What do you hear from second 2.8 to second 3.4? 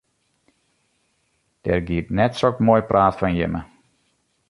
praat fan